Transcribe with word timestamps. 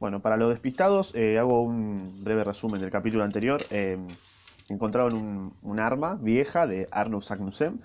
Bueno, 0.00 0.22
para 0.22 0.38
los 0.38 0.48
despistados, 0.48 1.14
eh, 1.14 1.38
hago 1.38 1.62
un 1.62 2.24
breve 2.24 2.42
resumen 2.42 2.80
del 2.80 2.90
capítulo 2.90 3.22
anterior. 3.22 3.60
Eh, 3.70 3.98
encontraron 4.70 5.52
un, 5.60 5.78
arma 5.78 6.14
vieja 6.14 6.66
de 6.66 6.88
Arno 6.90 7.20
Sagnussem, 7.20 7.80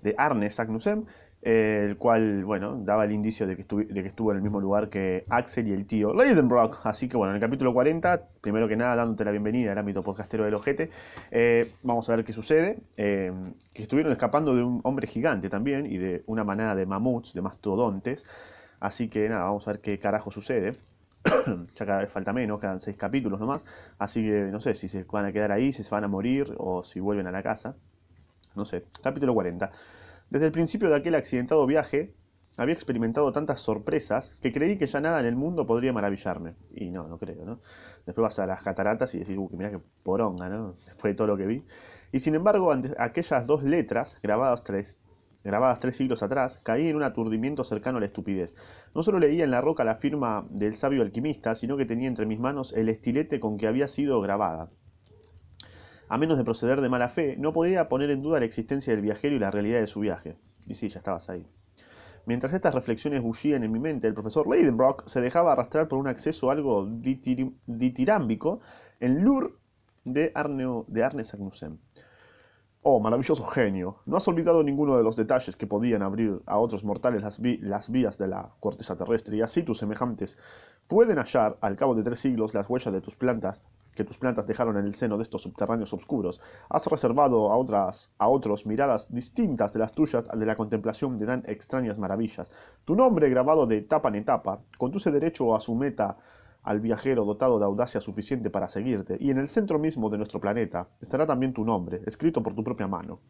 de 0.00 0.14
Arne 0.16 0.48
Sagnussem, 0.48 1.06
eh, 1.42 1.84
el 1.88 1.96
cual, 1.96 2.44
bueno, 2.44 2.76
daba 2.84 3.04
el 3.04 3.10
indicio 3.10 3.48
de 3.48 3.56
que, 3.56 3.64
de 3.64 4.02
que 4.02 4.06
estuvo 4.06 4.30
en 4.30 4.36
el 4.36 4.44
mismo 4.44 4.60
lugar 4.60 4.90
que 4.90 5.24
Axel 5.28 5.66
y 5.66 5.72
el 5.72 5.86
tío 5.86 6.14
Leidenbrock. 6.14 6.86
Así 6.86 7.08
que, 7.08 7.16
bueno, 7.16 7.32
en 7.32 7.38
el 7.38 7.40
capítulo 7.40 7.74
40, 7.74 8.28
primero 8.40 8.68
que 8.68 8.76
nada, 8.76 8.94
dándote 8.94 9.24
la 9.24 9.32
bienvenida 9.32 9.72
al 9.72 9.78
ámbito 9.78 10.02
podcastero 10.02 10.44
del 10.44 10.54
ojete, 10.54 10.90
vamos 11.82 12.08
a 12.08 12.14
ver 12.14 12.24
qué 12.24 12.32
sucede. 12.32 12.78
Que 12.94 13.32
estuvieron 13.74 14.12
escapando 14.12 14.54
de 14.54 14.62
un 14.62 14.80
hombre 14.84 15.08
gigante 15.08 15.48
también 15.48 15.86
y 15.86 15.98
de 15.98 16.22
una 16.26 16.44
manada 16.44 16.76
de 16.76 16.86
mamuts, 16.86 17.34
de 17.34 17.42
mastodontes. 17.42 18.24
Así 18.78 19.08
que, 19.08 19.28
nada, 19.28 19.46
vamos 19.46 19.66
a 19.66 19.72
ver 19.72 19.80
qué 19.80 19.98
carajo 19.98 20.30
sucede 20.30 20.76
ya 21.74 21.86
cada 21.86 22.00
vez 22.00 22.10
falta 22.10 22.32
menos, 22.32 22.60
quedan 22.60 22.80
seis 22.80 22.96
capítulos 22.96 23.40
nomás, 23.40 23.64
así 23.98 24.22
que 24.22 24.48
no 24.50 24.60
sé 24.60 24.74
si 24.74 24.88
se 24.88 25.04
van 25.04 25.24
a 25.24 25.32
quedar 25.32 25.52
ahí, 25.52 25.72
si 25.72 25.82
se 25.82 25.90
van 25.90 26.04
a 26.04 26.08
morir 26.08 26.54
o 26.58 26.82
si 26.82 27.00
vuelven 27.00 27.26
a 27.26 27.32
la 27.32 27.42
casa. 27.42 27.76
No 28.54 28.64
sé, 28.64 28.84
capítulo 29.02 29.34
40. 29.34 29.70
Desde 30.30 30.46
el 30.46 30.52
principio 30.52 30.88
de 30.88 30.96
aquel 30.96 31.14
accidentado 31.14 31.66
viaje, 31.66 32.14
había 32.56 32.74
experimentado 32.74 33.32
tantas 33.32 33.60
sorpresas 33.60 34.34
que 34.40 34.50
creí 34.50 34.78
que 34.78 34.86
ya 34.86 35.00
nada 35.00 35.20
en 35.20 35.26
el 35.26 35.36
mundo 35.36 35.66
podría 35.66 35.92
maravillarme. 35.92 36.54
Y 36.74 36.90
no, 36.90 37.06
no 37.06 37.18
creo, 37.18 37.44
¿no? 37.44 37.60
Después 38.06 38.22
vas 38.22 38.38
a 38.38 38.46
las 38.46 38.62
cataratas 38.62 39.14
y 39.14 39.18
decís, 39.18 39.36
uy, 39.36 39.48
mirá 39.52 39.70
qué 39.70 39.80
poronga, 40.02 40.48
¿no? 40.48 40.72
Después 40.86 41.12
de 41.12 41.14
todo 41.14 41.26
lo 41.26 41.36
que 41.36 41.46
vi. 41.46 41.64
Y 42.12 42.20
sin 42.20 42.34
embargo, 42.34 42.72
ante 42.72 42.94
aquellas 42.98 43.46
dos 43.46 43.62
letras, 43.62 44.18
grabadas 44.22 44.62
grabadas 45.46 45.80
tres 45.80 45.96
siglos 45.96 46.22
atrás, 46.22 46.60
caí 46.62 46.88
en 46.88 46.96
un 46.96 47.02
aturdimiento 47.02 47.64
cercano 47.64 47.98
a 47.98 48.00
la 48.00 48.06
estupidez. 48.06 48.54
No 48.94 49.02
solo 49.02 49.18
leía 49.18 49.44
en 49.44 49.50
la 49.50 49.60
roca 49.60 49.84
la 49.84 49.96
firma 49.96 50.46
del 50.50 50.74
sabio 50.74 51.02
alquimista, 51.02 51.54
sino 51.54 51.76
que 51.76 51.86
tenía 51.86 52.08
entre 52.08 52.26
mis 52.26 52.38
manos 52.38 52.72
el 52.72 52.88
estilete 52.88 53.40
con 53.40 53.56
que 53.56 53.66
había 53.66 53.88
sido 53.88 54.20
grabada. 54.20 54.70
A 56.08 56.18
menos 56.18 56.38
de 56.38 56.44
proceder 56.44 56.80
de 56.80 56.88
mala 56.88 57.08
fe, 57.08 57.36
no 57.38 57.52
podía 57.52 57.88
poner 57.88 58.10
en 58.10 58.22
duda 58.22 58.38
la 58.38 58.44
existencia 58.44 58.92
del 58.92 59.02
viajero 59.02 59.34
y 59.34 59.38
la 59.38 59.50
realidad 59.50 59.80
de 59.80 59.86
su 59.86 60.00
viaje. 60.00 60.36
Y 60.66 60.74
sí, 60.74 60.88
ya 60.88 60.98
estabas 60.98 61.30
ahí. 61.30 61.46
Mientras 62.26 62.52
estas 62.52 62.74
reflexiones 62.74 63.22
bullían 63.22 63.62
en 63.62 63.70
mi 63.70 63.78
mente, 63.78 64.08
el 64.08 64.14
profesor 64.14 64.48
Leidenbrock 64.48 65.06
se 65.06 65.20
dejaba 65.20 65.52
arrastrar 65.52 65.86
por 65.86 65.98
un 65.98 66.08
acceso 66.08 66.50
algo 66.50 66.86
ditir- 66.86 67.54
ditirámbico 67.66 68.60
en 68.98 69.22
Lur 69.22 69.58
de 70.04 70.32
Arne, 70.34 70.84
de 70.88 71.04
Arne. 71.04 71.22
Oh, 72.88 73.00
maravilloso 73.00 73.42
genio. 73.42 73.96
No 74.06 74.16
has 74.16 74.28
olvidado 74.28 74.62
ninguno 74.62 74.96
de 74.96 75.02
los 75.02 75.16
detalles 75.16 75.56
que 75.56 75.66
podían 75.66 76.02
abrir 76.02 76.40
a 76.46 76.56
otros 76.58 76.84
mortales 76.84 77.20
las, 77.20 77.90
vías 77.90 78.16
de 78.16 78.28
la 78.28 78.52
corteza 78.60 78.94
terrestre 78.94 79.36
y 79.36 79.42
así 79.42 79.64
tus 79.64 79.78
semejantes 79.78 80.38
pueden 80.86 81.18
hallar 81.18 81.58
al 81.62 81.74
cabo 81.74 81.96
de 81.96 82.04
tres 82.04 82.20
siglos 82.20 82.54
las 82.54 82.70
huellas 82.70 82.94
de 82.94 83.00
tus 83.00 83.16
plantas 83.16 83.60
que 83.96 84.04
tus 84.04 84.18
plantas 84.18 84.46
dejaron 84.46 84.76
en 84.76 84.84
el 84.84 84.92
seno 84.92 85.16
de 85.16 85.24
estos 85.24 85.42
subterráneos 85.42 85.92
oscuros. 85.94 86.40
Has 86.68 86.86
reservado 86.86 87.50
a 87.50 87.56
otras 87.56 88.12
a 88.18 88.28
otros 88.28 88.66
miradas 88.66 89.12
distintas 89.12 89.72
de 89.72 89.80
las 89.80 89.92
tuyas 89.92 90.28
de 90.32 90.46
la 90.46 90.54
contemplación 90.54 91.18
de 91.18 91.26
tan 91.26 91.42
extrañas 91.48 91.98
maravillas. 91.98 92.52
Tu 92.84 92.94
nombre 92.94 93.28
grabado 93.28 93.66
de 93.66 93.78
etapa 93.78 94.10
en 94.10 94.14
etapa 94.14 94.60
conduce 94.78 95.10
derecho 95.10 95.56
a 95.56 95.60
su 95.60 95.74
meta 95.74 96.18
al 96.66 96.80
viajero 96.80 97.24
dotado 97.24 97.58
de 97.58 97.64
audacia 97.64 98.00
suficiente 98.00 98.50
para 98.50 98.68
seguirte, 98.68 99.16
y 99.20 99.30
en 99.30 99.38
el 99.38 99.46
centro 99.46 99.78
mismo 99.78 100.10
de 100.10 100.18
nuestro 100.18 100.40
planeta 100.40 100.88
estará 101.00 101.24
también 101.24 101.54
tu 101.54 101.64
nombre, 101.64 102.02
escrito 102.06 102.42
por 102.42 102.54
tu 102.54 102.64
propia 102.64 102.88
mano. 102.88 103.20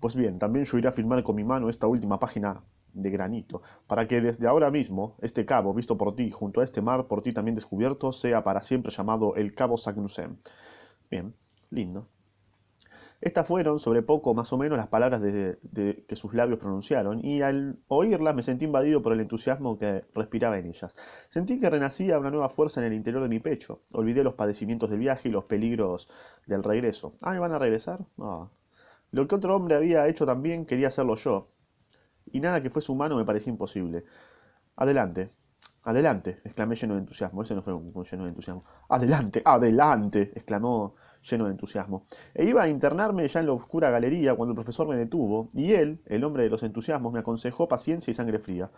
Pues 0.00 0.16
bien, 0.16 0.40
también 0.40 0.64
yo 0.64 0.78
iré 0.78 0.88
a 0.88 0.92
firmar 0.92 1.22
con 1.22 1.36
mi 1.36 1.44
mano 1.44 1.68
esta 1.68 1.86
última 1.86 2.18
página 2.18 2.64
de 2.92 3.08
granito, 3.08 3.62
para 3.86 4.08
que 4.08 4.20
desde 4.20 4.48
ahora 4.48 4.70
mismo 4.70 5.16
este 5.22 5.46
cabo, 5.46 5.72
visto 5.72 5.96
por 5.96 6.16
ti, 6.16 6.32
junto 6.32 6.60
a 6.60 6.64
este 6.64 6.82
mar, 6.82 7.06
por 7.06 7.22
ti 7.22 7.32
también 7.32 7.54
descubierto, 7.54 8.10
sea 8.10 8.42
para 8.42 8.62
siempre 8.62 8.92
llamado 8.92 9.36
el 9.36 9.54
Cabo 9.54 9.76
Sagnussem. 9.76 10.38
Bien, 11.08 11.34
lindo. 11.70 12.08
Estas 13.22 13.46
fueron, 13.46 13.78
sobre 13.78 14.02
poco 14.02 14.34
más 14.34 14.52
o 14.52 14.58
menos, 14.58 14.76
las 14.76 14.88
palabras 14.88 15.22
de, 15.22 16.04
que 16.08 16.16
sus 16.16 16.34
labios 16.34 16.58
pronunciaron, 16.58 17.24
y 17.24 17.40
al 17.40 17.78
oírlas 17.86 18.34
me 18.34 18.42
sentí 18.42 18.64
invadido 18.64 19.00
por 19.00 19.12
el 19.12 19.20
entusiasmo 19.20 19.78
que 19.78 20.04
respiraba 20.12 20.58
en 20.58 20.66
ellas. 20.66 20.96
Sentí 21.28 21.60
que 21.60 21.70
renacía 21.70 22.18
una 22.18 22.32
nueva 22.32 22.48
fuerza 22.48 22.80
en 22.80 22.88
el 22.88 22.94
interior 22.94 23.22
de 23.22 23.28
mi 23.28 23.38
pecho. 23.38 23.82
Olvidé 23.92 24.24
los 24.24 24.34
padecimientos 24.34 24.90
del 24.90 24.98
viaje 24.98 25.28
y 25.28 25.32
los 25.32 25.44
peligros 25.44 26.08
del 26.46 26.64
regreso. 26.64 27.14
Ah, 27.22 27.30
¿me 27.30 27.38
van 27.38 27.52
a 27.52 27.60
regresar? 27.60 28.04
Ah. 28.18 28.48
Lo 29.12 29.28
que 29.28 29.36
otro 29.36 29.54
hombre 29.54 29.76
había 29.76 30.08
hecho 30.08 30.26
también 30.26 30.66
quería 30.66 30.88
hacerlo 30.88 31.14
yo, 31.14 31.46
y 32.26 32.40
nada 32.40 32.60
que 32.60 32.70
fuese 32.70 32.90
humano 32.90 33.16
me 33.16 33.24
parecía 33.24 33.52
imposible. 33.52 34.04
Adelante, 34.74 35.30
adelante, 35.84 36.40
exclamé 36.44 36.76
lleno 36.76 36.94
de 36.94 37.00
entusiasmo. 37.00 37.42
Ese 37.42 37.54
no 37.54 37.62
fue 37.62 37.74
un, 37.74 37.92
lleno 38.04 38.24
de 38.24 38.30
entusiasmo. 38.30 38.64
Adelante, 38.88 39.42
adelante, 39.44 40.32
exclamó 40.34 40.94
lleno 41.22 41.46
de 41.46 41.52
entusiasmo. 41.52 42.04
E 42.34 42.44
iba 42.44 42.62
a 42.62 42.68
internarme 42.68 43.26
ya 43.28 43.40
en 43.40 43.46
la 43.46 43.52
oscura 43.52 43.90
galería 43.90 44.34
cuando 44.34 44.52
el 44.52 44.56
profesor 44.56 44.88
me 44.88 44.96
detuvo, 44.96 45.48
y 45.52 45.72
él, 45.72 46.02
el 46.06 46.24
hombre 46.24 46.44
de 46.44 46.50
los 46.50 46.62
entusiasmos, 46.62 47.12
me 47.12 47.20
aconsejó 47.20 47.68
paciencia 47.68 48.10
y 48.10 48.14
sangre 48.14 48.38
fría. 48.38 48.70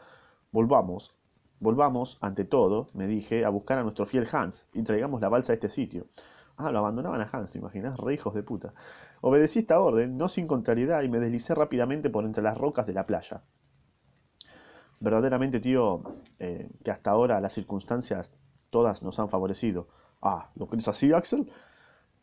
Volvamos, 0.53 1.15
volvamos, 1.60 2.19
ante 2.20 2.44
todo, 2.44 2.91
me 2.94 3.06
dije, 3.06 3.44
a 3.44 3.48
buscar 3.50 3.78
a 3.78 3.82
nuestro 3.82 4.06
fiel 4.06 4.28
Hans, 4.32 4.66
y 4.72 4.82
traigamos 4.82 5.21
la 5.21 5.28
balsa 5.28 5.53
a 5.53 5.54
este 5.54 5.71
sitio. 5.71 6.06
Ah, 6.56 6.71
lo 6.71 6.78
abandonaban 6.78 7.21
a 7.21 7.28
Hans, 7.31 7.53
¿te 7.53 7.59
imaginas? 7.59 7.98
Re 7.98 8.15
hijos 8.15 8.34
de 8.34 8.42
puta. 8.42 8.72
Obedecí 9.21 9.60
esta 9.60 9.81
orden, 9.81 10.16
no 10.16 10.28
sin 10.28 10.47
contrariedad, 10.47 11.03
y 11.03 11.09
me 11.09 11.19
deslicé 11.19 11.54
rápidamente 11.54 12.10
por 12.10 12.25
entre 12.25 12.42
las 12.42 12.56
rocas 12.56 12.86
de 12.86 12.92
la 12.92 13.06
playa. 13.06 13.42
Verdaderamente, 15.04 15.60
tío, 15.60 16.03
eh, 16.38 16.70
que 16.82 16.91
hasta 16.91 17.10
ahora 17.10 17.38
las 17.38 17.53
circunstancias 17.53 18.32
todas 18.70 19.03
nos 19.03 19.19
han 19.19 19.28
favorecido. 19.28 19.87
Ah, 20.22 20.50
¿lo 20.56 20.66
crees 20.66 20.88
así, 20.88 21.12
Axel? 21.12 21.47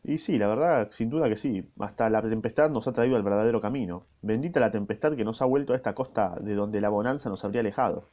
Y 0.02 0.18
sí, 0.18 0.36
la 0.36 0.48
verdad, 0.48 0.88
sin 0.90 1.08
duda 1.08 1.28
que 1.28 1.36
sí. 1.36 1.70
Hasta 1.78 2.10
la 2.10 2.20
tempestad 2.22 2.70
nos 2.70 2.88
ha 2.88 2.92
traído 2.92 3.14
al 3.14 3.22
verdadero 3.22 3.60
camino. 3.60 4.06
Bendita 4.20 4.58
la 4.58 4.72
tempestad 4.72 5.14
que 5.14 5.24
nos 5.24 5.40
ha 5.42 5.44
vuelto 5.44 5.74
a 5.74 5.76
esta 5.76 5.94
costa 5.94 6.34
de 6.40 6.56
donde 6.56 6.80
la 6.80 6.88
bonanza 6.88 7.28
nos 7.30 7.44
habría 7.44 7.60
alejado. 7.60 8.08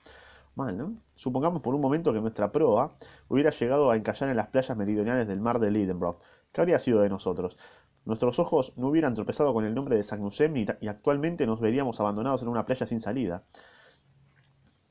Mal, 0.54 0.78
¿no? 0.78 0.94
Supongamos 1.16 1.64
por 1.64 1.74
un 1.74 1.82
momento 1.82 2.14
que 2.14 2.22
nuestra 2.22 2.52
proa 2.52 2.94
hubiera 3.28 3.50
llegado 3.50 3.90
a 3.90 3.98
encallar 3.98 4.30
en 4.30 4.38
las 4.38 4.50
playas 4.50 4.78
meridionales 4.78 5.28
del 5.28 5.42
mar 5.42 5.58
de 5.58 5.72
Lidenbrock. 5.72 6.22
¿Qué 6.52 6.62
habría 6.62 6.78
sido 6.78 7.02
de 7.02 7.10
nosotros? 7.10 7.58
Nuestros 8.06 8.38
ojos 8.38 8.74
no 8.76 8.90
hubieran 8.90 9.16
tropezado 9.16 9.52
con 9.52 9.66
el 9.66 9.74
nombre 9.74 9.96
de 9.96 10.04
Sagnussem 10.04 10.56
y, 10.58 10.68
y 10.80 10.88
actualmente 10.90 11.48
nos 11.48 11.60
veríamos 11.60 12.00
abandonados 12.00 12.44
en 12.44 12.50
una 12.50 12.68
playa 12.68 12.86
sin 12.86 13.00
salida. 13.00 13.44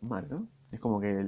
Mal, 0.00 0.28
¿no? 0.28 0.48
Es 0.70 0.80
como 0.80 1.00
que 1.00 1.26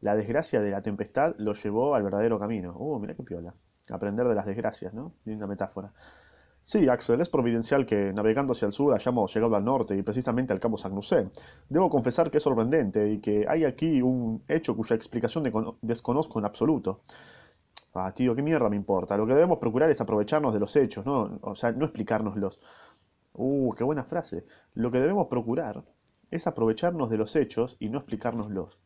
la 0.00 0.14
desgracia 0.16 0.60
de 0.60 0.70
la 0.70 0.82
tempestad 0.82 1.34
lo 1.38 1.52
llevó 1.52 1.94
al 1.94 2.02
verdadero 2.02 2.38
camino. 2.38 2.74
Uh, 2.76 2.98
mirá 2.98 3.14
qué 3.14 3.22
piola. 3.22 3.52
Aprender 3.90 4.28
de 4.28 4.34
las 4.34 4.46
desgracias, 4.46 4.92
¿no? 4.94 5.12
Linda 5.24 5.46
metáfora. 5.46 5.92
Sí, 6.62 6.86
Axel, 6.88 7.20
es 7.22 7.30
providencial 7.30 7.86
que 7.86 8.12
navegando 8.12 8.52
hacia 8.52 8.66
el 8.66 8.72
sur 8.72 8.94
hayamos 8.94 9.34
llegado 9.34 9.56
al 9.56 9.64
norte 9.64 9.96
y 9.96 10.02
precisamente 10.02 10.52
al 10.52 10.60
cabo 10.60 10.76
Sagnussem. 10.76 11.30
Debo 11.70 11.88
confesar 11.88 12.30
que 12.30 12.36
es 12.36 12.42
sorprendente 12.44 13.08
y 13.10 13.20
que 13.20 13.46
hay 13.48 13.64
aquí 13.64 14.02
un 14.02 14.42
hecho 14.46 14.76
cuya 14.76 14.94
explicación 14.94 15.44
de- 15.44 15.72
desconozco 15.80 16.38
en 16.38 16.44
absoluto. 16.44 17.00
Ah, 17.94 18.12
tío, 18.14 18.34
qué 18.34 18.42
mierda 18.42 18.68
me 18.68 18.76
importa. 18.76 19.16
Lo 19.16 19.26
que 19.26 19.32
debemos 19.32 19.58
procurar 19.58 19.88
es 19.90 20.00
aprovecharnos 20.02 20.52
de 20.52 20.60
los 20.60 20.76
hechos, 20.76 21.06
¿no? 21.06 21.38
O 21.40 21.54
sea, 21.54 21.72
no 21.72 21.86
explicárnoslos. 21.86 22.60
Uh, 23.32 23.72
qué 23.72 23.82
buena 23.84 24.04
frase. 24.04 24.44
Lo 24.74 24.90
que 24.90 25.00
debemos 25.00 25.26
procurar 25.28 25.82
es 26.30 26.46
aprovecharnos 26.46 27.10
de 27.10 27.16
los 27.16 27.36
hechos 27.36 27.76
y 27.78 27.88
no 27.88 27.98
explicárnoslos. 27.98 28.78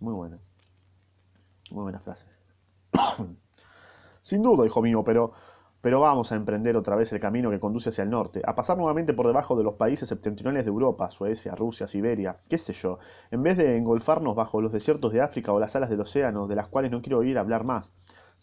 Muy 0.00 0.12
buena, 0.12 0.38
muy 1.70 1.82
buena 1.82 2.00
frase. 2.00 2.26
Sin 4.22 4.42
duda, 4.42 4.66
hijo 4.66 4.82
mío, 4.82 5.02
pero, 5.04 5.32
pero 5.80 6.00
vamos 6.00 6.32
a 6.32 6.36
emprender 6.36 6.76
otra 6.76 6.96
vez 6.96 7.12
el 7.12 7.20
camino 7.20 7.50
que 7.50 7.60
conduce 7.60 7.90
hacia 7.90 8.04
el 8.04 8.10
norte, 8.10 8.42
a 8.44 8.54
pasar 8.54 8.76
nuevamente 8.76 9.12
por 9.14 9.26
debajo 9.26 9.56
de 9.56 9.64
los 9.64 9.74
países 9.74 10.08
septentrionales 10.08 10.64
de 10.64 10.70
Europa, 10.70 11.10
Suecia, 11.10 11.54
Rusia, 11.54 11.86
Siberia, 11.86 12.36
qué 12.48 12.58
sé 12.58 12.72
yo, 12.72 12.98
en 13.30 13.42
vez 13.42 13.56
de 13.56 13.76
engolfarnos 13.76 14.34
bajo 14.34 14.60
los 14.60 14.72
desiertos 14.72 15.12
de 15.12 15.20
África 15.20 15.52
o 15.52 15.60
las 15.60 15.76
alas 15.76 15.90
del 15.90 16.00
océano, 16.00 16.46
de 16.46 16.56
las 16.56 16.68
cuales 16.68 16.90
no 16.90 17.02
quiero 17.02 17.18
oír 17.18 17.38
hablar 17.38 17.64
más. 17.64 17.92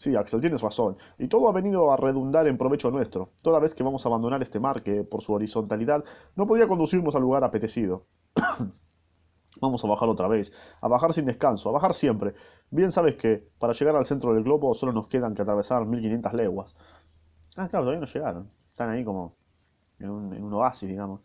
Sí, 0.02 0.16
Axel, 0.16 0.42
tienes 0.42 0.64
razón, 0.64 0.98
y 1.20 1.28
todo 1.28 1.48
ha 1.48 1.52
venido 1.52 1.92
a 1.92 1.96
redundar 1.96 2.48
en 2.48 2.58
provecho 2.58 2.90
nuestro, 2.90 3.30
toda 3.44 3.60
vez 3.60 3.76
que 3.76 3.84
vamos 3.84 4.04
a 4.04 4.10
abandonar 4.10 4.42
este 4.42 4.60
mar 4.60 4.82
que, 4.82 5.04
por 5.04 5.22
su 5.22 5.32
horizontalidad, 5.32 6.04
no 6.36 6.48
podía 6.48 6.68
conducirnos 6.68 7.14
al 7.14 7.22
lugar 7.22 7.44
apetecido. 7.44 8.08
Vamos 9.62 9.86
a 9.86 9.88
bajar 9.88 10.10
otra 10.10 10.28
vez, 10.28 10.52
a 10.82 10.88
bajar 10.88 11.14
sin 11.14 11.26
descanso, 11.26 11.70
a 11.70 11.72
bajar 11.72 11.94
siempre. 11.94 12.34
Bien 12.72 12.90
sabes 12.90 13.16
que 13.16 13.48
para 13.60 13.74
llegar 13.74 13.96
al 13.96 14.06
centro 14.06 14.34
del 14.34 14.44
globo 14.44 14.74
solo 14.74 14.92
nos 14.92 15.08
quedan 15.08 15.36
que 15.36 15.44
atravesar 15.44 15.86
1500 15.86 16.34
leguas. 16.34 16.74
Ah, 17.56 17.68
claro, 17.70 17.86
todavía 17.86 18.00
no 18.00 18.08
llegaron. 18.08 18.50
Están 18.68 18.90
ahí 18.90 19.06
como 19.06 19.36
en 20.00 20.10
un, 20.10 20.34
en 20.34 20.44
un 20.44 20.54
oasis, 20.54 20.90
digamos. 20.90 21.22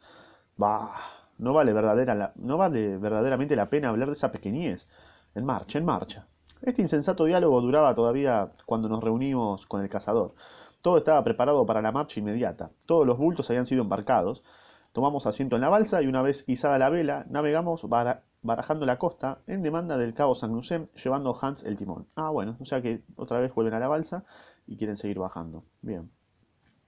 Bah, 0.58 0.92
no 1.38 1.54
vale, 1.54 1.72
verdadera 1.72 2.34
no 2.36 2.58
vale 2.58 2.98
verdaderamente 2.98 3.56
la 3.56 3.70
pena 3.70 3.88
hablar 3.88 4.08
de 4.08 4.14
esa 4.14 4.30
pequeñez. 4.30 4.86
En 5.34 5.46
marcha, 5.46 5.78
en 5.78 5.86
marcha. 5.86 6.26
Este 6.62 6.82
insensato 6.82 7.24
diálogo 7.26 7.60
duraba 7.60 7.94
todavía 7.94 8.50
cuando 8.64 8.88
nos 8.88 9.02
reunimos 9.02 9.66
con 9.66 9.82
el 9.82 9.88
cazador. 9.88 10.34
Todo 10.80 10.96
estaba 10.98 11.22
preparado 11.22 11.66
para 11.66 11.82
la 11.82 11.92
marcha 11.92 12.20
inmediata. 12.20 12.70
Todos 12.86 13.06
los 13.06 13.18
bultos 13.18 13.50
habían 13.50 13.66
sido 13.66 13.82
embarcados. 13.82 14.42
Tomamos 14.92 15.26
asiento 15.26 15.56
en 15.56 15.62
la 15.62 15.68
balsa 15.68 16.00
y 16.00 16.06
una 16.06 16.22
vez 16.22 16.44
izada 16.46 16.78
la 16.78 16.88
vela, 16.88 17.26
navegamos 17.28 17.86
barajando 18.42 18.86
la 18.86 18.98
costa 18.98 19.42
en 19.46 19.62
demanda 19.62 19.98
del 19.98 20.14
cabo 20.14 20.34
San 20.34 20.58
llevando 20.60 21.36
Hans 21.40 21.64
el 21.64 21.76
timón. 21.76 22.08
Ah, 22.14 22.30
bueno, 22.30 22.56
o 22.58 22.64
sea 22.64 22.80
que 22.80 23.04
otra 23.16 23.38
vez 23.40 23.54
vuelven 23.54 23.74
a 23.74 23.78
la 23.78 23.88
balsa 23.88 24.24
y 24.66 24.78
quieren 24.78 24.96
seguir 24.96 25.18
bajando. 25.18 25.64
Bien. 25.82 26.10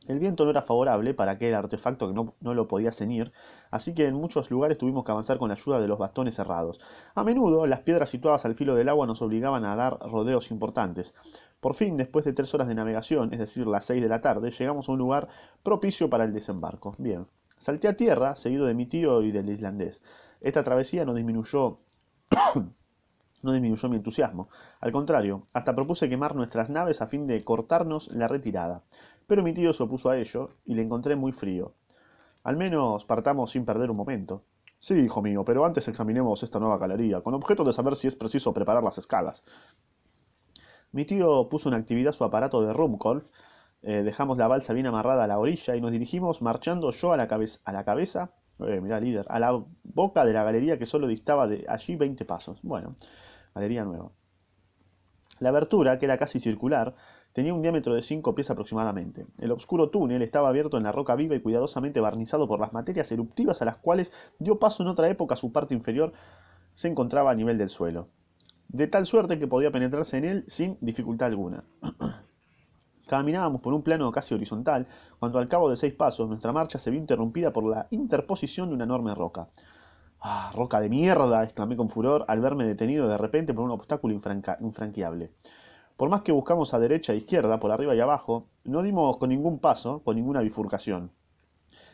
El 0.06 0.18
viento 0.20 0.44
no 0.44 0.50
era 0.50 0.62
favorable 0.62 1.12
para 1.12 1.32
aquel 1.32 1.54
artefacto 1.54 2.08
que 2.08 2.14
no, 2.14 2.34
no, 2.40 2.54
lo 2.54 2.68
podía 2.68 2.92
ceñir, 2.92 3.32
así 3.70 3.94
que 3.94 4.06
en 4.06 4.14
muchos 4.14 4.50
lugares 4.50 4.78
tuvimos 4.78 5.04
que 5.04 5.12
avanzar 5.12 5.38
con 5.38 5.48
la 5.48 5.54
ayuda 5.54 5.80
de 5.80 5.88
los 5.88 5.98
bastones 5.98 6.36
cerrados. 6.36 6.80
A 7.14 7.24
menudo, 7.24 7.66
las 7.66 7.80
piedras 7.80 8.08
situadas 8.08 8.44
al 8.44 8.54
filo 8.54 8.74
del 8.74 8.88
agua 8.88 9.06
nos 9.06 9.20
obligaban 9.20 9.64
a 9.64 9.76
dar 9.76 9.98
rodeos 9.98 10.50
importantes. 10.50 11.14
Por 11.60 11.74
fin, 11.74 11.96
después 11.96 12.24
de 12.24 12.32
tres 12.32 12.54
horas 12.54 12.68
de 12.68 12.74
navegación, 12.74 13.32
es 13.32 13.38
decir, 13.38 13.66
las 13.66 13.84
seis 13.84 14.00
de 14.00 14.08
la 14.08 14.20
tarde, 14.20 14.50
llegamos 14.50 14.88
a 14.88 14.92
un 14.92 14.98
lugar 14.98 15.28
propicio 15.62 16.08
para 16.08 16.24
el 16.24 16.32
desembarco. 16.32 16.94
Bien. 16.98 17.26
Salté 17.58 17.88
a 17.88 17.96
tierra, 17.96 18.36
seguido 18.36 18.66
de 18.66 18.74
mi 18.74 18.86
tío 18.86 19.20
y 19.22 19.32
del 19.32 19.50
islandés. 19.50 20.00
Esta 20.40 20.62
travesía 20.62 21.04
no 21.04 21.12
disminuyó 21.12 21.80
no 23.42 23.52
disminuyó 23.52 23.88
mi 23.88 23.96
entusiasmo. 23.96 24.48
Al 24.80 24.92
contrario, 24.92 25.46
hasta 25.52 25.74
propuse 25.74 26.08
quemar 26.08 26.34
nuestras 26.34 26.70
naves 26.70 27.00
a 27.02 27.06
fin 27.06 27.26
de 27.26 27.44
cortarnos 27.44 28.08
la 28.08 28.28
retirada. 28.28 28.82
Pero 29.26 29.42
mi 29.42 29.52
tío 29.52 29.72
se 29.72 29.82
opuso 29.82 30.10
a 30.10 30.16
ello 30.16 30.50
y 30.64 30.74
le 30.74 30.82
encontré 30.82 31.16
muy 31.16 31.32
frío. 31.32 31.74
Al 32.42 32.56
menos 32.56 33.04
partamos 33.04 33.50
sin 33.50 33.64
perder 33.64 33.90
un 33.90 33.96
momento. 33.96 34.42
Sí, 34.78 34.94
hijo 34.94 35.22
mío, 35.22 35.44
pero 35.44 35.64
antes 35.64 35.88
examinemos 35.88 36.42
esta 36.42 36.60
nueva 36.60 36.78
galería, 36.78 37.20
con 37.20 37.34
objeto 37.34 37.64
de 37.64 37.72
saber 37.72 37.96
si 37.96 38.06
es 38.06 38.14
preciso 38.14 38.54
preparar 38.54 38.82
las 38.82 38.96
escalas. 38.96 39.42
Mi 40.92 41.04
tío 41.04 41.48
puso 41.48 41.68
en 41.68 41.74
actividad 41.74 42.12
su 42.12 42.24
aparato 42.24 42.62
de 42.62 42.72
Rumkolf, 42.72 43.28
eh, 43.82 44.02
dejamos 44.02 44.38
la 44.38 44.48
balsa 44.48 44.72
bien 44.72 44.86
amarrada 44.86 45.24
a 45.24 45.26
la 45.26 45.38
orilla 45.38 45.76
y 45.76 45.80
nos 45.80 45.90
dirigimos 45.90 46.42
marchando 46.42 46.90
yo 46.90 47.12
a 47.12 47.16
la, 47.16 47.28
cabeza, 47.28 47.60
a 47.64 47.72
la 47.72 47.84
cabeza, 47.84 48.32
eh, 48.60 48.80
líder, 49.00 49.26
a 49.28 49.38
la 49.38 49.62
boca 49.84 50.24
de 50.24 50.32
la 50.32 50.42
galería 50.42 50.78
que 50.78 50.86
solo 50.86 51.06
distaba 51.06 51.46
de 51.46 51.64
allí 51.68 51.96
20 51.96 52.24
pasos. 52.24 52.58
Bueno, 52.62 52.96
nueva. 53.58 54.10
La 55.40 55.50
abertura, 55.50 55.98
que 55.98 56.06
era 56.06 56.18
casi 56.18 56.40
circular, 56.40 56.94
tenía 57.32 57.54
un 57.54 57.62
diámetro 57.62 57.94
de 57.94 58.02
5 58.02 58.34
pies 58.34 58.50
aproximadamente. 58.50 59.26
El 59.38 59.52
oscuro 59.52 59.90
túnel 59.90 60.22
estaba 60.22 60.48
abierto 60.48 60.76
en 60.76 60.82
la 60.82 60.92
roca 60.92 61.14
viva 61.14 61.36
y 61.36 61.40
cuidadosamente 61.40 62.00
barnizado 62.00 62.48
por 62.48 62.58
las 62.58 62.72
materias 62.72 63.12
eruptivas 63.12 63.62
a 63.62 63.64
las 63.64 63.76
cuales 63.76 64.12
dio 64.38 64.58
paso 64.58 64.82
en 64.82 64.88
otra 64.88 65.08
época 65.08 65.36
su 65.36 65.52
parte 65.52 65.74
inferior 65.74 66.12
se 66.72 66.88
encontraba 66.88 67.30
a 67.30 67.34
nivel 67.34 67.58
del 67.58 67.68
suelo, 67.68 68.08
de 68.68 68.86
tal 68.86 69.06
suerte 69.06 69.38
que 69.38 69.46
podía 69.46 69.70
penetrarse 69.70 70.16
en 70.18 70.24
él 70.24 70.44
sin 70.48 70.78
dificultad 70.80 71.28
alguna. 71.28 71.64
Caminábamos 73.06 73.62
por 73.62 73.72
un 73.72 73.82
plano 73.82 74.10
casi 74.12 74.34
horizontal, 74.34 74.86
cuando 75.18 75.38
al 75.38 75.48
cabo 75.48 75.70
de 75.70 75.76
seis 75.76 75.94
pasos 75.94 76.28
nuestra 76.28 76.52
marcha 76.52 76.78
se 76.78 76.90
vio 76.90 77.00
interrumpida 77.00 77.52
por 77.52 77.64
la 77.64 77.86
interposición 77.90 78.68
de 78.68 78.74
una 78.74 78.84
enorme 78.84 79.14
roca. 79.14 79.48
¡Ah, 80.20 80.52
roca 80.54 80.80
de 80.80 80.88
mierda! 80.88 81.44
exclamé 81.44 81.76
con 81.76 81.88
furor 81.88 82.24
al 82.28 82.40
verme 82.40 82.64
detenido 82.64 83.08
de 83.08 83.18
repente 83.18 83.54
por 83.54 83.64
un 83.64 83.70
obstáculo 83.70 84.14
infranqueable. 84.14 85.32
Por 85.96 86.08
más 86.08 86.22
que 86.22 86.32
buscamos 86.32 86.74
a 86.74 86.78
derecha 86.78 87.12
e 87.12 87.16
izquierda, 87.16 87.60
por 87.60 87.70
arriba 87.70 87.94
y 87.94 88.00
abajo, 88.00 88.46
no 88.64 88.82
dimos 88.82 89.16
con 89.18 89.30
ningún 89.30 89.58
paso, 89.58 90.02
con 90.04 90.16
ninguna 90.16 90.40
bifurcación. 90.40 91.12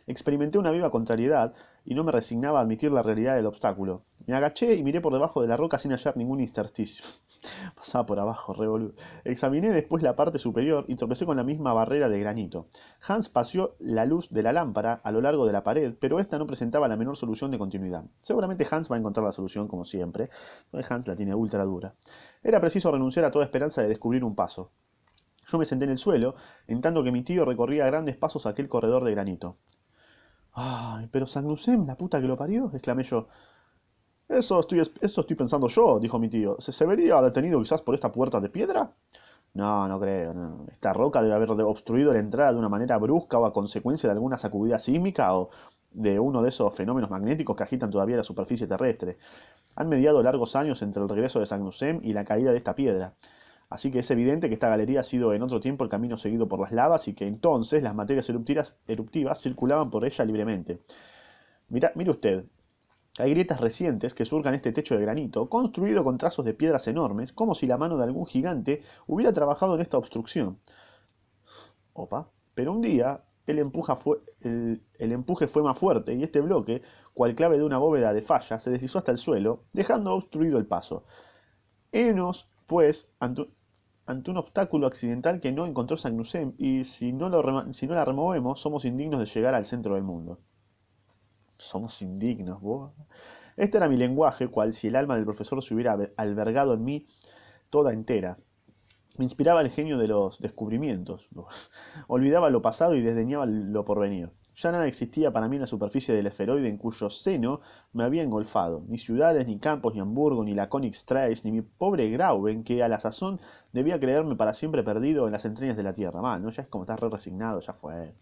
Experimenté 0.06 0.59
una 0.59 0.71
viva 0.71 0.91
contrariedad 0.91 1.55
y 1.85 1.95
no 1.95 2.05
me 2.05 2.12
resignaba 2.12 2.59
a 2.59 2.62
admitir 2.62 2.93
la 2.93 3.03
realidad 3.03 3.37
del 3.37 3.47
obstáculo. 3.47 4.03
Me 4.27 4.35
agaché 4.35 4.75
y 4.75 4.83
miré 4.83 5.01
por 5.01 5.12
debajo 5.12 5.41
de 5.41 5.49
la 5.49 5.56
roca 5.56 5.79
sin 5.79 5.93
hallar 5.93 6.17
ningún 6.17 6.41
intersticio. 6.41 7.05
Pasaba 7.75 8.05
por 8.05 8.21
abajo, 8.21 8.53
revolú. 8.53 8.95
Examiné 9.25 9.71
después 9.71 10.03
la 10.03 10.15
parte 10.15 10.39
superior 10.39 10.85
y 10.89 10.97
tropecé 10.97 11.25
con 11.25 11.39
la 11.39 11.45
misma 11.45 11.73
barrera 11.73 12.11
de 12.11 12.21
granito. 12.21 12.69
Hans 13.06 13.31
paseó 13.31 13.77
la 13.79 14.05
luz 14.05 14.29
de 14.31 14.43
la 14.43 14.53
lámpara 14.53 15.01
a 15.03 15.11
lo 15.11 15.23
largo 15.23 15.47
de 15.47 15.53
la 15.53 15.65
pared, 15.65 15.95
pero 15.99 16.21
esta 16.21 16.39
no 16.39 16.47
presentaba 16.47 16.87
la 16.87 16.97
menor 16.97 17.17
solución 17.17 17.51
de 17.51 17.59
continuidad. 17.59 18.05
Seguramente 18.21 18.67
Hans 18.71 18.91
va 18.91 18.97
a 18.97 18.99
encontrar 18.99 19.25
la 19.25 19.33
solución, 19.33 19.69
como 19.69 19.85
siempre. 19.85 20.29
Hans 20.89 21.09
la 21.09 21.17
tiene 21.17 21.35
ultra 21.35 21.65
dura. 21.65 21.95
Era 22.43 22.61
preciso 22.61 22.91
renunciar 22.91 23.25
a 23.25 23.31
toda 23.31 23.45
esperanza 23.45 23.81
de 23.81 23.89
descubrir 23.89 24.23
un 24.23 24.35
paso. 24.35 24.71
Yo 25.47 25.59
me 25.59 25.67
senté 25.67 25.85
en 25.85 25.91
el 25.91 25.99
suelo, 25.99 26.35
en 26.67 26.81
tanto 26.81 27.05
que 27.05 27.12
mi 27.12 27.23
tío 27.23 27.45
recorría 27.45 27.87
grandes 27.87 28.17
pasos 28.17 28.47
aquel 28.47 28.69
corredor 28.69 29.05
de 29.05 29.11
granito. 29.11 29.56
Ay, 30.55 31.09
pero 31.12 31.27
Sagnusem, 31.27 31.87
la 31.87 31.97
puta 31.97 32.21
que 32.21 32.27
lo 32.29 32.37
parió, 32.37 32.71
exclamé 32.73 33.03
yo. 33.05 33.29
Eso 34.29 34.61
estoy, 34.61 34.81
eso 34.81 35.21
estoy 35.21 35.37
pensando 35.37 35.67
yo, 35.69 35.99
dijo 36.01 36.19
mi 36.19 36.29
tío. 36.29 36.56
¿Se, 36.59 36.73
¿Se 36.73 36.87
vería 36.87 37.21
detenido 37.23 37.61
quizás 37.61 37.83
por 37.83 37.95
esta 37.95 38.11
puerta 38.11 38.41
de 38.41 38.49
piedra? 38.49 38.93
No, 39.55 39.89
no 39.89 40.01
creo. 40.01 40.67
Esta 40.73 40.93
roca 40.93 41.23
debe 41.23 41.35
haber 41.35 41.51
obstruido 41.51 42.12
la 42.12 42.19
entrada 42.21 42.53
de 42.53 42.59
una 42.59 42.69
manera 42.71 42.99
brusca 42.99 43.39
o 43.39 43.47
a 43.47 43.53
consecuencia 43.53 44.09
de 44.09 44.15
alguna 44.15 44.39
sacudida 44.39 44.79
sísmica 44.79 45.37
o 45.37 45.51
de 45.93 46.19
uno 46.21 46.43
de 46.43 46.51
esos 46.51 46.75
fenómenos 46.75 47.11
magnéticos 47.11 47.56
que 47.56 47.62
agitan 47.65 47.91
todavía 47.91 48.17
la 48.19 48.25
superficie 48.25 48.67
terrestre. 48.67 49.19
Han 49.77 49.89
mediado 49.89 50.23
largos 50.23 50.56
años 50.56 50.83
entre 50.83 51.03
el 51.03 51.09
regreso 51.09 51.41
de 51.41 51.47
Sagnusem 51.47 52.01
y 52.05 52.12
la 52.15 52.25
caída 52.25 52.53
de 52.53 52.59
esta 52.59 52.75
piedra. 52.75 53.15
Así 53.69 53.90
que 53.90 54.00
es 54.00 54.11
evidente 54.11 54.49
que 54.49 54.55
esta 54.55 54.69
galería 54.69 55.00
ha 55.00 55.05
sido 55.05 55.32
en 55.34 55.43
otro 55.43 55.61
tiempo 55.61 55.84
el 55.84 55.90
camino 55.90 56.16
seguido 56.16 56.49
por 56.49 56.61
las 56.61 56.72
lavas 56.72 57.08
y 57.08 57.14
que 57.14 57.26
entonces 57.26 57.82
las 57.82 57.94
materias 57.94 58.28
eruptivas, 58.28 58.76
eruptivas 58.87 59.40
circulaban 59.40 59.90
por 59.90 60.05
ella 60.05 60.25
libremente. 60.25 60.81
Mira, 61.69 61.93
mire 61.94 62.11
usted, 62.11 62.44
hay 63.19 63.31
grietas 63.31 63.61
recientes 63.61 64.12
que 64.12 64.25
surcan 64.25 64.55
este 64.55 64.72
techo 64.72 64.96
de 64.96 65.02
granito, 65.02 65.49
construido 65.49 66.02
con 66.02 66.19
trazos 66.19 66.44
de 66.44 66.55
piedras 66.55 66.88
enormes, 66.88 67.32
como 67.32 67.55
si 67.55 67.66
la 67.66 67.78
mano 67.78 67.96
de 67.96 68.05
algún 68.05 68.26
gigante 68.26 68.82
hubiera 69.06 69.32
trabajado 69.32 69.75
en 69.76 69.81
esta 69.81 69.99
obstrucción. 69.99 70.58
Opa. 71.93 72.28
Pero 72.55 72.72
un 72.72 72.81
día 72.81 73.25
el, 73.46 73.58
el, 73.58 75.12
empuje 75.12 75.46
fue 75.46 75.62
más 75.62 75.78
fuerte 75.78 76.14
y 76.14 76.22
este 76.22 76.40
bloque, 76.40 76.82
cual 77.12 77.34
clave 77.34 77.58
de 77.58 77.64
una 77.64 77.78
bóveda 77.78 78.12
de 78.12 78.22
falla, 78.22 78.58
se 78.58 78.70
deslizó 78.70 78.99
hasta 78.99 79.12
el 79.12 79.19
suelo, 79.19 79.64
dejando 79.72 80.14
obstruido 80.14 80.58
el 80.58 80.67
paso. 80.67 81.05
Enos 81.93 82.49
pues, 82.66 83.08
ante, 83.20 83.50
un 84.31 84.37
obstáculo 84.37 84.87
accidental 84.87 85.40
que 85.40 85.52
no 85.52 85.66
encontró 85.66 85.96
Sagnusem, 85.96 86.55
y 86.58 86.84
si 86.84 87.12
no, 87.12 87.28
lo, 87.28 87.72
si 87.72 87.87
no 87.87 87.94
la 87.94 88.05
removemos, 88.05 88.61
somos 88.61 88.84
indignos 88.84 89.20
de 89.20 89.26
llegar 89.26 89.55
al 89.55 89.64
centro 89.64 89.94
del 89.94 90.05
mundo. 90.05 90.40
Somos 91.58 92.02
indignos, 92.02 92.61
vos. 92.61 92.93
Este 93.56 93.76
era 93.78 93.88
mi 93.88 93.96
lenguaje, 93.96 94.49
cual 94.49 94.72
si 94.72 94.88
el 94.88 94.96
alma 94.96 95.14
del 95.14 95.25
profesor 95.25 95.62
se 95.62 95.75
hubiera 95.75 95.96
albergado 96.16 96.75
en 96.75 96.84
mí 96.84 97.06
toda 97.70 97.93
entera. 97.93 98.38
Me 99.17 99.25
inspiraba 99.25 99.60
el 99.60 99.70
genio 99.70 99.96
de 99.96 100.08
los 100.08 100.40
descubrimientos. 100.40 101.28
Olvidaba 102.08 102.50
lo 102.50 102.62
pasado 102.62 102.96
y 102.96 103.02
desdeñaba 103.02 103.46
lo 103.46 103.84
porvenir. 103.84 104.32
Ya 104.56 104.71
nada 104.71 104.87
existía 104.87 105.33
para 105.33 105.49
mí 105.49 105.56
en 105.56 105.62
la 105.62 105.67
superficie 105.67 106.15
del 106.15 106.27
esferoide 106.27 106.69
en 106.69 106.79
cuyo 106.79 107.11
seno 107.11 107.61
me 107.93 108.05
había 108.05 108.23
engolfado, 108.23 108.85
ni 108.89 108.99
ciudades, 108.99 109.47
ni 109.47 109.59
campos, 109.59 109.95
ni 109.95 110.01
Hamburgo, 110.01 110.45
ni 110.45 110.55
la 110.55 110.69
Königstraße, 110.69 111.43
ni 111.45 111.53
mi 111.53 111.62
pobre 111.62 112.09
Grauben, 112.11 112.63
que 112.63 112.82
a 112.82 112.89
la 112.89 113.01
sazón 113.01 113.41
debía 113.73 113.99
creerme 113.99 114.37
para 114.37 114.55
siempre 114.55 114.84
perdido 114.84 115.27
en 115.27 115.32
las 115.32 115.44
entrañas 115.44 115.77
de 115.77 115.82
la 115.82 115.93
tierra. 115.93 116.20
¿no? 116.39 116.51
ya 116.51 116.63
es 116.63 116.69
como 116.69 116.84
estar 116.84 117.01
re 117.01 117.08
resignado, 117.08 117.61
ya 117.61 117.73
fue. 117.73 118.15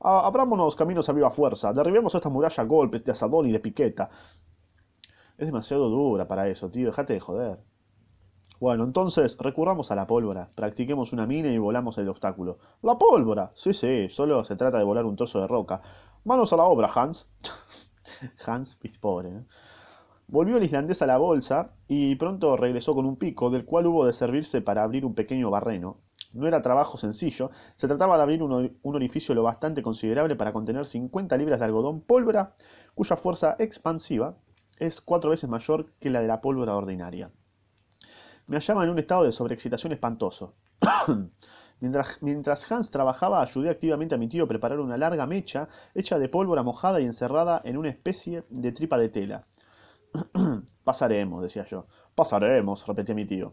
Ah, 0.00 0.26
abrámonos 0.26 0.76
caminos 0.76 1.08
a 1.08 1.12
viva 1.12 1.30
fuerza, 1.30 1.72
derribemos 1.72 2.14
esta 2.14 2.30
muralla 2.30 2.62
a 2.62 2.66
golpes 2.66 3.04
de 3.04 3.12
asadón 3.12 3.46
y 3.46 3.52
de 3.52 3.60
piqueta. 3.60 4.10
Es 5.36 5.46
demasiado 5.46 5.88
dura 5.88 6.26
para 6.26 6.48
eso, 6.48 6.70
tío, 6.70 6.86
déjate 6.86 7.14
de 7.14 7.20
joder. 7.20 7.58
Bueno, 8.60 8.84
entonces 8.84 9.36
recurramos 9.40 9.90
a 9.90 9.96
la 9.96 10.06
pólvora, 10.06 10.48
practiquemos 10.54 11.12
una 11.12 11.26
mina 11.26 11.48
y 11.48 11.58
volamos 11.58 11.98
el 11.98 12.08
obstáculo. 12.08 12.58
¡La 12.82 12.96
pólvora! 12.96 13.50
Sí, 13.56 13.72
sí, 13.72 14.08
solo 14.08 14.44
se 14.44 14.54
trata 14.54 14.78
de 14.78 14.84
volar 14.84 15.04
un 15.04 15.16
trozo 15.16 15.40
de 15.40 15.48
roca. 15.48 15.82
Manos 16.22 16.52
a 16.52 16.56
la 16.56 16.62
obra, 16.62 16.88
Hans. 16.94 17.28
Hans, 18.46 18.78
pobre. 19.00 19.30
¿eh? 19.30 19.44
Volvió 20.28 20.56
el 20.56 20.62
islandés 20.62 21.02
a 21.02 21.06
la 21.06 21.18
bolsa 21.18 21.72
y 21.88 22.14
pronto 22.14 22.56
regresó 22.56 22.94
con 22.94 23.06
un 23.06 23.16
pico, 23.16 23.50
del 23.50 23.64
cual 23.64 23.88
hubo 23.88 24.06
de 24.06 24.12
servirse 24.12 24.60
para 24.60 24.84
abrir 24.84 25.04
un 25.04 25.14
pequeño 25.14 25.50
barreno. 25.50 25.98
No 26.32 26.46
era 26.46 26.62
trabajo 26.62 26.96
sencillo, 26.96 27.50
se 27.74 27.88
trataba 27.88 28.16
de 28.16 28.22
abrir 28.22 28.42
un, 28.42 28.78
orificio 28.84 29.34
lo 29.34 29.42
bastante 29.42 29.82
considerable 29.82 30.36
para 30.36 30.52
contener 30.52 30.86
50 30.86 31.36
libras 31.36 31.58
de 31.58 31.64
algodón 31.64 32.02
pólvora, 32.02 32.54
cuya 32.94 33.16
fuerza 33.16 33.56
expansiva 33.58 34.36
es 34.78 35.00
cuatro 35.00 35.30
veces 35.30 35.50
mayor 35.50 35.90
que 35.98 36.10
la 36.10 36.20
de 36.20 36.28
la 36.28 36.40
pólvora 36.40 36.76
ordinaria 36.76 37.32
me 38.46 38.56
hallaba 38.56 38.84
en 38.84 38.90
un 38.90 38.98
estado 38.98 39.24
de 39.24 39.32
sobreexcitación 39.32 39.92
espantoso. 39.92 40.54
mientras, 41.80 42.70
Hans 42.70 42.90
trabajaba, 42.90 43.40
ayudé 43.40 43.70
activamente 43.70 44.14
a 44.14 44.18
mi 44.18 44.28
tío 44.28 44.44
a 44.44 44.48
preparar 44.48 44.80
una 44.80 44.96
larga 44.96 45.26
mecha 45.26 45.68
hecha 45.94 46.18
de 46.18 46.28
pólvora 46.28 46.62
mojada 46.62 47.00
y 47.00 47.04
encerrada 47.04 47.60
en 47.64 47.76
una 47.76 47.88
especie 47.88 48.44
de 48.50 48.72
tripa 48.72 48.98
de 48.98 49.08
tela. 49.08 49.46
Pasaremos, 50.84 51.42
decía 51.42 51.64
yo. 51.64 51.86
Pasaremos, 52.14 52.86
repetía 52.86 53.14
mi 53.14 53.26
tío. 53.26 53.52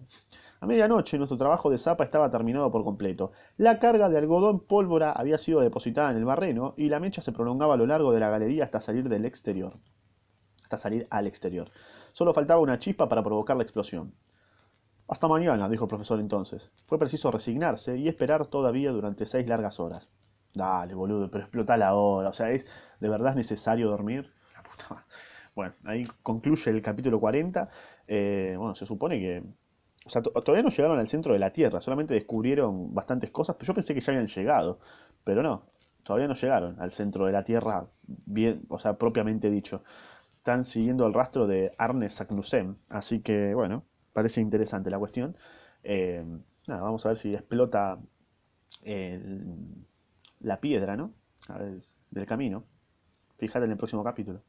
A 0.59 0.67
medianoche 0.67 1.17
nuestro 1.17 1.37
trabajo 1.37 1.69
de 1.71 1.79
zapa 1.79 2.03
estaba 2.03 2.29
terminado 2.29 2.69
por 2.69 2.83
completo. 2.83 3.31
La 3.57 3.79
carga 3.79 4.09
de 4.09 4.17
algodón 4.17 4.59
pólvora 4.59 5.11
había 5.11 5.39
sido 5.39 5.61
depositada 5.61 6.11
en 6.11 6.17
el 6.17 6.25
barreno 6.25 6.75
y 6.77 6.89
la 6.89 6.99
mecha 6.99 7.21
se 7.21 7.31
prolongaba 7.31 7.73
a 7.73 7.77
lo 7.77 7.87
largo 7.87 8.11
de 8.11 8.19
la 8.19 8.29
galería 8.29 8.65
hasta 8.65 8.79
salir 8.79 9.09
del 9.09 9.25
exterior. 9.25 9.79
Hasta 10.63 10.77
salir 10.77 11.07
al 11.09 11.25
exterior. 11.25 11.71
Solo 12.13 12.33
faltaba 12.33 12.61
una 12.61 12.77
chispa 12.77 13.09
para 13.09 13.23
provocar 13.23 13.57
la 13.57 13.63
explosión. 13.63 14.13
Hasta 15.11 15.27
mañana, 15.27 15.69
dijo 15.69 15.83
el 15.85 15.89
profesor 15.89 16.19
entonces. 16.19 16.71
Fue 16.87 16.97
preciso 16.97 17.29
resignarse 17.31 17.97
y 17.97 18.07
esperar 18.07 18.47
todavía 18.47 18.91
durante 18.91 19.25
seis 19.27 19.47
largas 19.47 19.79
horas. 19.79 20.09
Dale, 20.55 20.95
boludo, 20.95 21.29
pero 21.29 21.43
explota 21.43 21.77
la 21.77 21.93
hora. 21.93 22.29
O 22.29 22.33
sea, 22.33 22.49
es 22.51 22.65
de 22.99 23.09
verdad 23.09 23.31
es 23.31 23.35
necesario 23.37 23.89
dormir. 23.89 24.31
La. 24.89 25.05
Bueno, 25.55 25.73
ahí 25.85 26.05
concluye 26.23 26.71
el 26.71 26.81
capítulo 26.81 27.19
40. 27.19 27.69
Eh, 28.07 28.55
bueno, 28.57 28.73
se 28.73 28.85
supone 28.85 29.19
que. 29.19 29.43
O 30.05 30.09
sea, 30.09 30.21
to- 30.21 30.31
todavía 30.31 30.63
no 30.63 30.69
llegaron 30.69 30.97
al 30.97 31.07
centro 31.09 31.33
de 31.33 31.39
la 31.39 31.51
Tierra, 31.51 31.81
solamente 31.81 32.13
descubrieron 32.13 32.93
bastantes 32.95 33.31
cosas, 33.31 33.55
pero 33.59 33.67
yo 33.67 33.73
pensé 33.75 33.93
que 33.93 33.99
ya 34.01 34.13
habían 34.13 34.27
llegado. 34.27 34.79
Pero 35.25 35.43
no, 35.43 35.65
todavía 36.03 36.27
no 36.29 36.33
llegaron 36.35 36.79
al 36.81 36.91
centro 36.91 37.25
de 37.25 37.33
la 37.33 37.43
Tierra, 37.43 37.87
bien, 38.07 38.63
o 38.69 38.79
sea, 38.79 38.97
propiamente 38.97 39.49
dicho. 39.51 39.83
Están 40.37 40.63
siguiendo 40.63 41.05
el 41.07 41.13
rastro 41.13 41.47
de 41.47 41.73
Arne 41.77 42.09
Saknussemm, 42.09 42.75
así 42.89 43.21
que, 43.21 43.53
bueno, 43.53 43.85
parece 44.13 44.41
interesante 44.41 44.89
la 44.89 44.99
cuestión. 44.99 45.37
Eh, 45.83 46.23
nada, 46.67 46.81
vamos 46.81 47.05
a 47.05 47.09
ver 47.09 47.17
si 47.17 47.33
explota 47.33 47.99
la 50.39 50.59
piedra, 50.59 50.95
¿no? 50.97 51.13
Del 52.09 52.25
camino. 52.25 52.65
Fíjate 53.37 53.65
en 53.65 53.71
el 53.71 53.77
próximo 53.77 54.03
capítulo. 54.03 54.43